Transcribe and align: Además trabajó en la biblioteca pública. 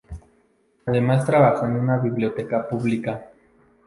Además 0.87 1.27
trabajó 1.27 1.67
en 1.67 1.85
la 1.85 1.99
biblioteca 1.99 2.67
pública. 2.67 3.23